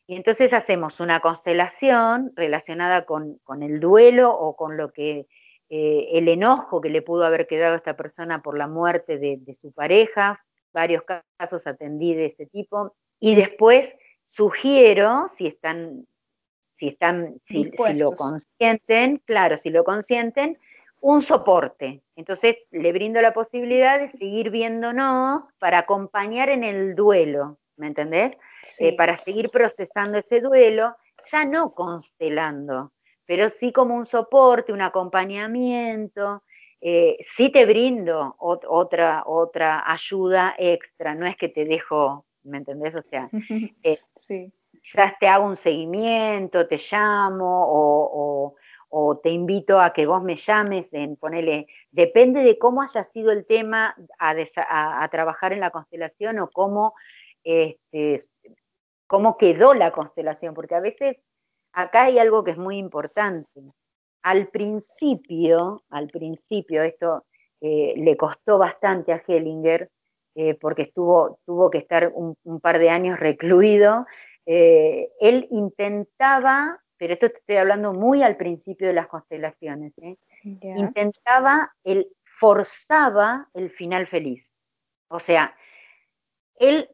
[0.06, 5.28] Y entonces hacemos una constelación relacionada con, con el duelo o con lo que
[5.74, 9.56] eh, el enojo que le pudo haber quedado a esta persona por la muerte de,
[9.58, 11.02] su pareja, varios
[11.38, 13.88] casos atendí de este tipo, y después
[14.26, 16.06] sugiero, si están,
[16.76, 20.58] si están, si, lo consienten, claro, si lo consienten,
[21.00, 22.02] un soporte.
[22.16, 28.36] Entonces le brindo la posibilidad de seguir viéndonos para acompañar en el duelo, ¿me entendés?
[28.78, 30.94] Eh, para seguir procesando ese duelo,
[31.30, 32.92] ya no constelando,
[33.26, 36.42] pero sí como un soporte, un acompañamiento.
[36.80, 42.94] Eh, sí te brindo otra, otra ayuda extra, no es que te dejo, ¿me entendés?
[42.96, 43.28] O sea,
[43.84, 43.98] eh,
[44.82, 48.56] ya te hago un seguimiento, te llamo
[48.90, 53.30] o, te invito a que vos me llames, en ponerle, depende de cómo haya sido
[53.30, 56.94] el tema a, trabajar en la constelación o cómo,
[57.42, 58.22] este,
[59.06, 61.16] cómo quedó la constelación, porque a veces
[61.72, 63.60] acá hay algo que es muy importante.
[64.22, 67.24] Al principio, al principio, esto
[67.60, 69.90] eh, le costó bastante a Hellinger,
[70.34, 74.06] eh, porque estuvo, tuvo que estar un, par de años recluido.
[74.46, 79.92] Eh, él intentaba, pero esto te estoy hablando muy al principio de las constelaciones,
[80.42, 82.08] intentaba, él
[82.38, 84.52] forzaba el final feliz.
[85.08, 85.54] O sea,
[86.56, 86.88] él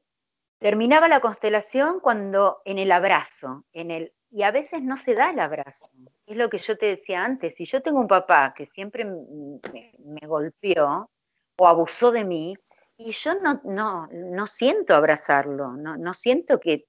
[0.58, 5.30] terminaba la constelación cuando en el abrazo, en el y a veces no se da
[5.30, 5.88] el abrazo.
[6.26, 10.26] Es lo que yo te decía antes, si yo tengo un papá que siempre me,
[10.26, 11.10] golpeó
[11.56, 12.56] o abusó de mí,
[12.96, 16.86] y yo no, no, no siento abrazarlo, no, no siento que,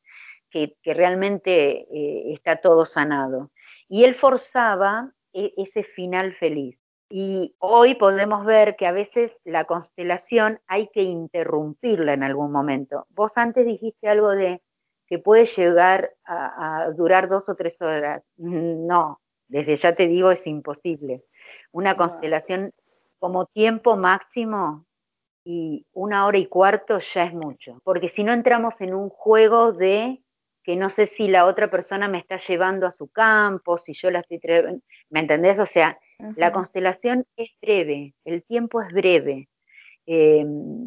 [0.50, 3.52] que, realmente eh, está todo sanado.
[3.88, 6.78] Y él forzaba e, ese final feliz.
[7.12, 13.08] Y hoy podemos ver que a veces la constelación hay que interrumpirla en algún momento.
[13.10, 14.62] Vos antes dijiste algo de
[15.10, 18.24] que puede llegar a, durar dos o tres horas.
[18.38, 21.24] No, desde ya te digo, es imposible.
[21.72, 22.72] Una constelación
[23.18, 24.86] como tiempo máximo
[25.44, 29.74] y una hora y cuarto ya es mucho, porque si no entramos en un juego
[29.74, 30.22] de
[30.64, 34.12] que no sé si la otra persona me está llevando a su campo, si yo
[34.12, 34.40] la estoy...
[35.10, 35.58] ¿Me entendés?
[35.58, 35.98] O sea,
[36.36, 39.50] la constelación es breve, el tiempo es breve,
[40.12, 40.44] eh,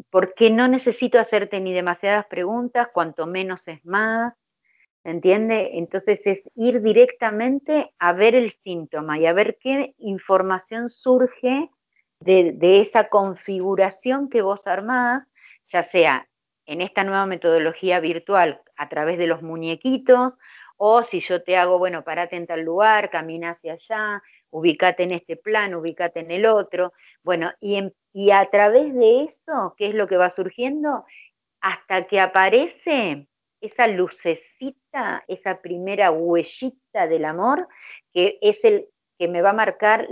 [0.09, 4.33] porque no necesito hacerte ni demasiadas preguntas, cuanto menos es más,
[5.05, 5.69] ¿entiende?
[5.75, 11.69] Entonces es ir directamente a ver el síntoma y a ver qué información surge
[12.19, 15.25] de, de esa configuración que vos armás,
[15.67, 16.27] ya sea
[16.65, 20.33] en esta nueva metodología virtual a través de los muñequitos,
[20.75, 24.21] o si yo te hago, bueno, parate en tal lugar, camina hacia allá,
[24.53, 26.93] ubícate en este plano, ubícate en el otro.
[27.23, 31.05] Bueno, y, y a través de eso, ¿qué es lo que va surgiendo?
[31.59, 33.27] Hasta que aparece
[33.61, 37.67] esa lucecita, esa primera huellita del amor,
[38.13, 38.87] que es el
[39.17, 40.07] que me va a marcar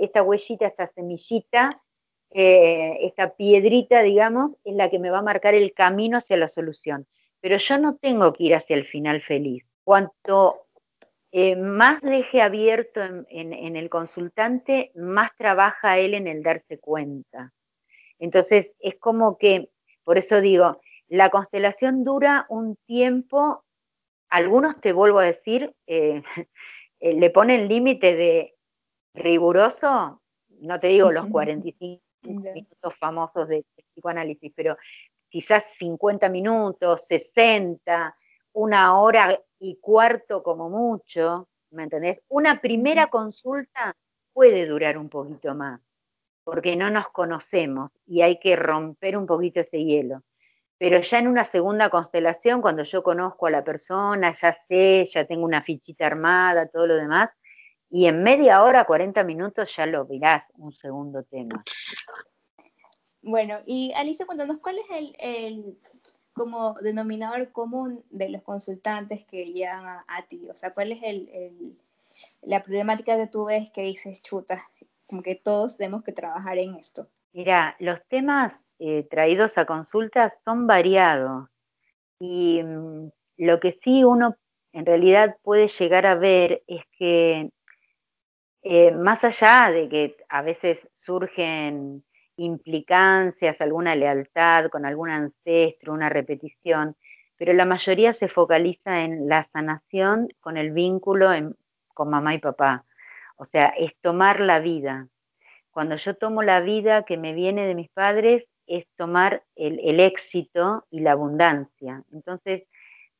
[0.00, 1.82] esta huellita, esta semillita,
[2.30, 6.48] eh, esta piedrita, digamos, es la que me va a marcar el camino hacia la
[6.48, 7.06] solución.
[7.40, 9.64] Pero yo no tengo que ir hacia el final feliz.
[9.84, 10.63] Cuanto
[11.36, 17.52] eh, más deje abierto en, el consultante, más trabaja él en el darse cuenta.
[18.20, 19.68] Entonces, es como que,
[20.04, 23.64] por eso digo, la constelación dura un tiempo,
[24.28, 26.22] algunos te vuelvo a decir, eh,
[27.00, 28.54] eh, le ponen límite de
[29.12, 30.22] riguroso,
[30.60, 34.76] no te digo los 45 minutos famosos de psicoanálisis, pero
[35.28, 38.16] quizás 50 minutos, 60,
[38.54, 42.20] una hora y cuarto como mucho, ¿me entendés?
[42.28, 43.96] Una primera consulta
[44.32, 45.80] puede durar un poquito más,
[46.44, 50.22] porque no nos conocemos y hay que romper un poquito ese hielo.
[50.78, 55.24] Pero ya en una segunda constelación, cuando yo conozco a la persona, ya sé, ya
[55.24, 57.30] tengo una fichita armada, todo lo demás,
[57.90, 61.62] y en media hora, 40 minutos ya lo verás, un segundo tema.
[63.22, 65.78] Bueno, y Alicia, cuéntanos cuál es el
[66.34, 70.48] como denominador común de los consultantes que llegan a, ti?
[70.50, 71.78] O sea, ¿cuál es el,
[72.42, 74.62] la problemática que tú ves que dices, chuta,
[75.06, 77.08] como que todos tenemos que trabajar en esto?
[77.32, 81.48] Mira, los temas eh, traídos a consultas son variados
[82.18, 84.36] y mm, lo que sí uno
[84.72, 87.50] en realidad puede llegar a ver es que
[88.62, 92.04] eh, más allá de que a veces surgen
[92.36, 96.96] implicancias, alguna lealtad con algún ancestro, una repetición,
[97.36, 101.30] pero la mayoría se focaliza en la sanación con el vínculo
[101.88, 102.84] con mamá y papá.
[103.36, 105.08] O sea, es tomar la vida.
[105.70, 110.86] Cuando yo tomo la vida que me viene de mis padres, es tomar el, éxito
[110.90, 112.02] y la abundancia.
[112.12, 112.62] Entonces,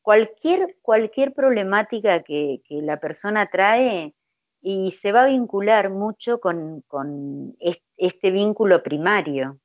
[0.03, 4.15] cualquier, cualquier problemática que, que la persona trae,
[4.67, 6.83] y se va a vincular mucho con,
[7.97, 9.59] este vínculo primario,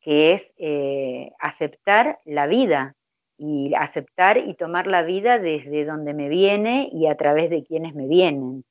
[0.00, 2.94] que es eh, aceptar la vida
[3.38, 7.94] y aceptar y tomar la vida desde donde me viene y a través de quienes
[7.94, 8.64] me vienen.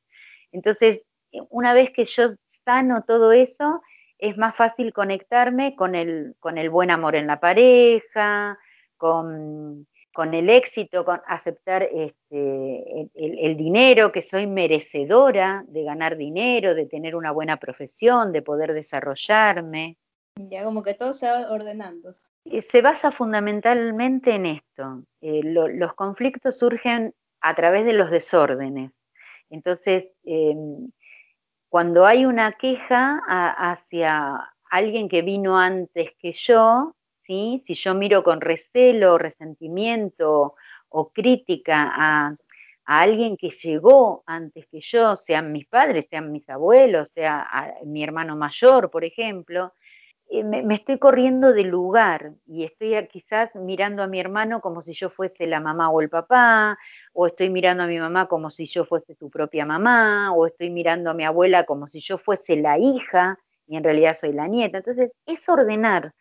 [0.52, 1.02] Entonces,
[1.50, 2.30] una vez que yo
[2.66, 3.82] sano todo eso,
[4.18, 8.58] es más fácil conectarme con el, con el buen amor en la pareja,
[8.98, 16.76] con, con el éxito, con aceptar este, el, dinero, que soy merecedora de ganar dinero,
[16.76, 19.98] de tener una buena profesión, de poder desarrollarme.
[20.36, 22.16] Ya como que todo se va ordenando.
[22.46, 25.04] Eh, se basa fundamentalmente en esto.
[25.22, 28.92] Eh, los conflictos surgen a través de los desórdenes.
[29.50, 30.90] Entonces, em,
[31.70, 36.96] cuando hay una queja hacia alguien que vino antes que yo,
[37.66, 40.56] si yo miro con recelo, resentimiento
[40.90, 42.36] o crítica a,
[42.84, 47.48] alguien que llegó antes que yo, sean mis padres, sean mis abuelos, sea
[47.86, 49.72] mi hermano mayor, por ejemplo,
[50.30, 54.94] eh, me, estoy corriendo del lugar y estoy quizás mirando a mi hermano como si
[54.94, 56.78] yo fuese la mamá o el papá,
[57.14, 60.70] o estoy mirando a mi mamá como si yo fuese su propia mamá, o estoy
[60.70, 64.48] mirando a mi abuela como si yo fuese la hija y en realidad soy la
[64.48, 64.78] nieta.
[64.80, 66.14] Entonces, es ordenar.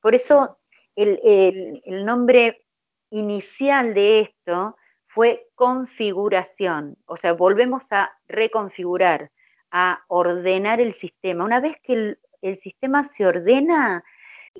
[0.00, 0.58] Por eso
[0.94, 2.64] el, nombre
[3.10, 4.76] inicial de esto
[5.06, 9.30] fue configuración, o sea, volvemos a reconfigurar,
[9.70, 11.44] a ordenar el sistema.
[11.44, 14.04] Una vez que el, sistema se ordena,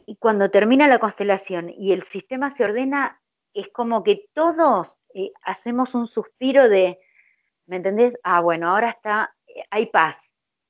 [0.07, 3.21] y cuando termina la constelación y el sistema se ordena,
[3.55, 6.99] es como que todos eh, hacemos un suspiro de,
[7.67, 8.15] ¿me entendés?
[8.23, 10.28] Ah, bueno, ahora está, eh, hay paz,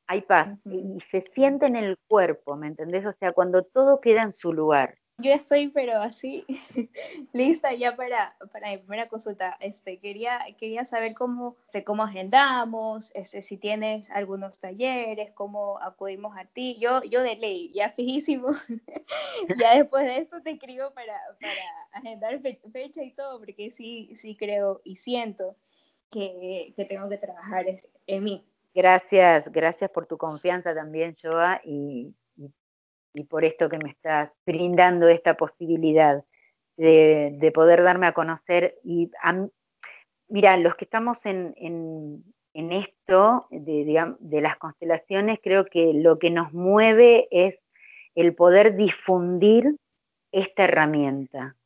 [0.09, 3.05] hay paz, y se siente en el cuerpo, ¿me entendés?
[3.05, 4.97] O sea, cuando todo queda en su lugar.
[5.21, 6.45] Yo estoy, pero así,
[7.33, 9.57] lista ya para, para mi primera consulta.
[9.61, 16.37] Este, quería, quería saber cómo, este, cómo agendamos, este, si tienes algunos talleres, cómo acudimos
[16.39, 16.79] a ti.
[16.81, 18.49] Yo, yo de ley, ya fijísimo.
[19.61, 21.53] ya después de esto te escribo para, para
[21.93, 25.57] agendar fecha y todo, porque sí, sí creo y siento
[26.11, 27.67] que, que tengo que trabajar
[28.07, 28.47] en mí.
[28.79, 32.15] Gracias, gracias por tu confianza también, Joa, y
[33.19, 36.25] y por esto que me estás brindando esta posibilidad
[36.77, 38.79] de, poder darme a conocer.
[38.85, 39.11] Y
[40.29, 42.25] mira, los que estamos en,
[42.55, 47.59] esto de, de, las constelaciones, creo que lo que nos mueve es
[48.15, 49.77] el poder difundir
[50.33, 51.57] esta herramienta.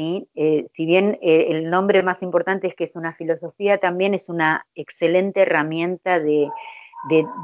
[0.00, 0.28] ¿Sí?
[0.34, 4.30] Eh, si bien eh, el nombre más importante es que es una filosofía, también es
[4.30, 6.48] una excelente herramienta de,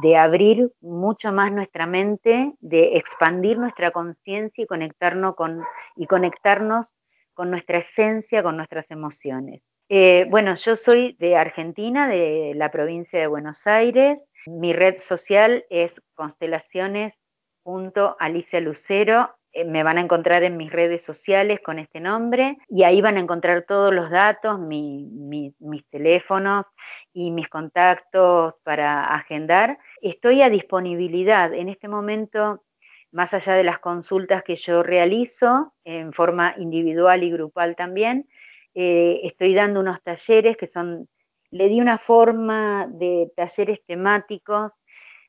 [0.02, 5.62] de, abrir mucho más nuestra mente, de expandir nuestra conciencia y conectarnos con,
[5.96, 6.94] y conectarnos
[7.34, 9.60] con nuestra esencia, con nuestras emociones.
[9.90, 14.18] Eh, bueno, yo soy de Argentina, de la provincia de Buenos Aires.
[14.46, 19.28] Mi red social es constelaciones.alicia Lucero eh,
[19.64, 23.20] me van a encontrar en mis redes sociales con este nombre y ahí van a
[23.20, 26.66] encontrar todos los datos, mis teléfonos
[27.12, 29.78] y mis contactos para agendar.
[30.02, 32.62] Estoy a disponibilidad en este momento,
[33.10, 38.28] más allá de las consultas que yo realizo en forma individual y grupal también,
[38.74, 41.08] eh, estoy dando unos talleres que son,
[41.50, 44.72] le di una forma de talleres temáticos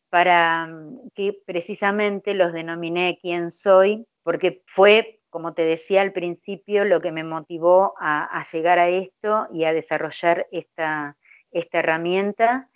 [0.09, 6.83] para mm, que precisamente los denominé quién soy, porque fue, como te decía al principio,
[6.83, 11.15] lo que me motivó a, llegar a esto y a desarrollar esta,
[11.49, 12.69] esta herramienta.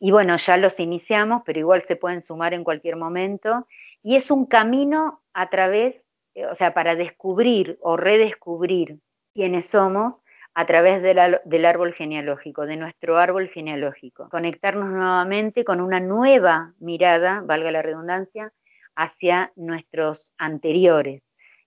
[0.00, 3.68] Y bueno, ya los iniciamos, pero igual se pueden sumar en cualquier momento.
[4.02, 5.94] Y es un camino a través,
[6.34, 8.98] eh, o sea, para descubrir o redescubrir
[9.32, 10.14] quiénes somos
[10.54, 14.28] a través del árbol genealógico, de nuestro árbol genealógico.
[14.28, 18.52] Conectarnos nuevamente con una nueva mirada, valga la redundancia,
[18.96, 21.22] hacia nuestros anteriores,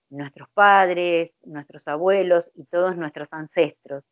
[0.10, 4.04] nuestros padres, nuestros abuelos y todos nuestros ancestros.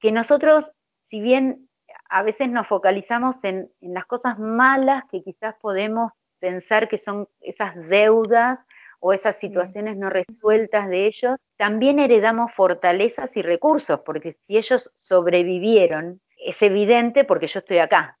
[0.00, 0.70] Que nosotros,
[1.10, 1.68] si bien
[2.08, 7.74] a veces nos focalizamos en, las cosas malas que quizás podemos pensar que son esas
[7.88, 8.58] deudas
[9.00, 14.90] o esas situaciones no resueltas de ellos, también heredamos fortalezas y recursos, porque si ellos
[14.94, 18.18] sobrevivieron, es evidente porque yo estoy acá,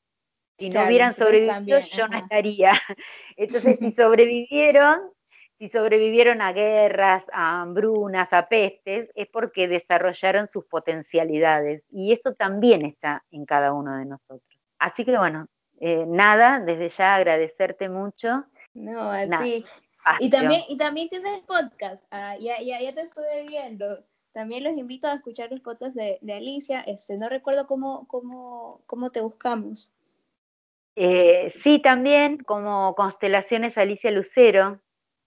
[0.58, 2.72] si no hubieran sobrevivido, yo no estaría.
[3.36, 5.00] Entonces, si sobrevivieron,
[5.58, 11.82] si sobrevivieron a guerras, a hambrunas, a pestes, es porque desarrollaron sus potencialidades.
[11.90, 14.42] Y eso también está en cada uno de nosotros.
[14.78, 15.48] Así que bueno,
[15.80, 18.44] eh, nada, desde ya agradecerte mucho.
[18.74, 19.64] No, a ti.
[20.20, 24.04] Y también, y también tienes podcast, ah, ya, ya, ya, te estoy viendo.
[24.32, 26.80] También los invito a escuchar los podcasts de, de Alicia.
[26.82, 29.90] Este, no recuerdo cómo, cómo, cómo te buscamos.
[30.96, 34.80] Eh, sí, también como Constelaciones Alicia Lucero,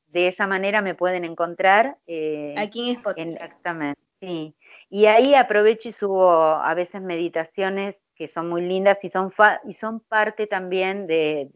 [0.07, 1.97] de esa manera me pueden encontrar.
[2.07, 3.29] Eh, Aquí en Spotify.
[3.29, 4.55] Exactamente, sí.
[4.89, 9.31] Y ahí aprovecho y subo a veces meditaciones que son muy lindas y son,
[9.65, 11.49] y son parte también de,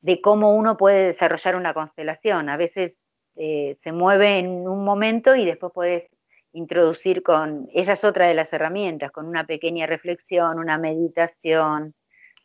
[0.00, 2.48] de, cómo uno puede desarrollar una constelación.
[2.48, 3.00] A veces
[3.36, 6.04] eh, se mueve en un momento y después puedes
[6.52, 11.94] introducir con, ella es otra de las herramientas, con una pequeña reflexión, una meditación,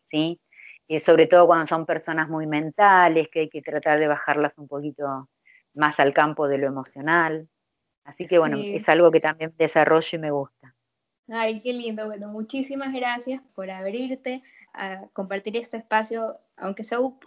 [0.10, 0.40] ¿sí?
[0.88, 4.68] Y sobre todo cuando son personas muy mentales, que hay que tratar de bajarlas un
[4.68, 5.30] poquito
[5.74, 7.48] más al campo de lo emocional.
[8.04, 10.74] Así que bueno, es algo que también desarrollo y me gusta.
[11.30, 12.06] Ay, qué lindo.
[12.06, 14.42] Bueno, muchísimas gracias por abrirte
[14.74, 17.20] a compartir este espacio, aunque sea un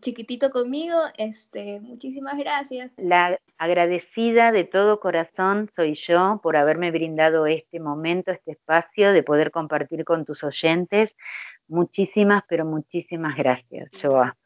[0.00, 0.98] chiquitito conmigo.
[1.16, 2.92] Este, muchísimas gracias.
[2.98, 9.22] La agradecida de todo corazón soy yo por haberme brindado este momento, este espacio de
[9.22, 11.16] poder compartir con tus oyentes.
[11.68, 14.36] Muchísimas, pero muchísimas gracias, Joa.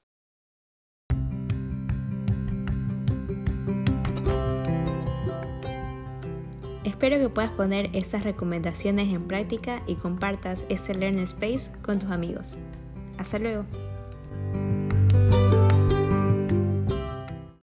[6.85, 12.11] Espero que puedas poner estas recomendaciones en práctica y compartas este Learn Space con tus
[12.11, 12.59] amigos.
[13.18, 13.64] Hasta luego.